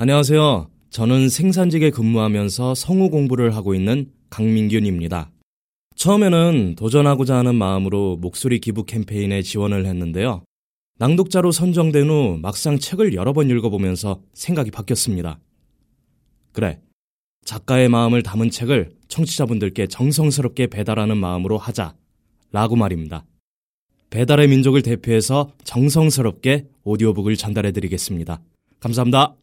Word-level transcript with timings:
안녕하세요. 0.00 0.70
저는 0.90 1.28
생산직에 1.28 1.90
근무하면서 1.90 2.76
성우 2.76 3.10
공부를 3.10 3.56
하고 3.56 3.74
있는 3.74 4.12
강민균입니다. 4.30 5.32
처음에는 5.96 6.76
도전하고자 6.76 7.36
하는 7.36 7.56
마음으로 7.56 8.16
목소리 8.18 8.60
기부 8.60 8.84
캠페인에 8.84 9.42
지원을 9.42 9.86
했는데요. 9.86 10.44
낭독자로 10.98 11.50
선정된 11.50 12.08
후 12.10 12.38
막상 12.40 12.78
책을 12.78 13.14
여러 13.14 13.32
번 13.32 13.50
읽어보면서 13.50 14.22
생각이 14.34 14.70
바뀌었습니다. 14.70 15.40
그래. 16.52 16.78
작가의 17.44 17.88
마음을 17.88 18.22
담은 18.22 18.50
책을 18.50 18.92
청취자분들께 19.08 19.88
정성스럽게 19.88 20.68
배달하는 20.68 21.16
마음으로 21.16 21.58
하자. 21.58 21.96
라고 22.52 22.76
말입니다. 22.76 23.24
배달의 24.10 24.46
민족을 24.46 24.82
대표해서 24.82 25.50
정성스럽게 25.64 26.68
오디오북을 26.84 27.34
전달해 27.34 27.72
드리겠습니다. 27.72 28.40
감사합니다. 28.78 29.34